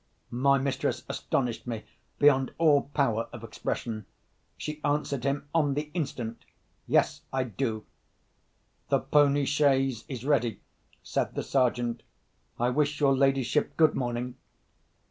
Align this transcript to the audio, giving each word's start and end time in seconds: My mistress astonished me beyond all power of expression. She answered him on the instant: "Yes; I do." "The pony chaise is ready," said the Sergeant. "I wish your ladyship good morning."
My 0.33 0.57
mistress 0.57 1.03
astonished 1.07 1.67
me 1.67 1.83
beyond 2.17 2.53
all 2.57 2.89
power 2.95 3.29
of 3.31 3.43
expression. 3.43 4.07
She 4.57 4.81
answered 4.83 5.23
him 5.25 5.47
on 5.53 5.75
the 5.75 5.91
instant: 5.93 6.43
"Yes; 6.87 7.21
I 7.31 7.43
do." 7.43 7.85
"The 8.89 8.97
pony 9.01 9.45
chaise 9.45 10.03
is 10.09 10.25
ready," 10.25 10.59
said 11.03 11.35
the 11.35 11.43
Sergeant. 11.43 12.01
"I 12.59 12.69
wish 12.71 12.99
your 12.99 13.15
ladyship 13.15 13.77
good 13.77 13.93
morning." 13.93 14.37